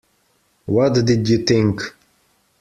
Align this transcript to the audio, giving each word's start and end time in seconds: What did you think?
What 0.65 0.95
did 1.05 1.29
you 1.29 1.43
think? 1.45 1.93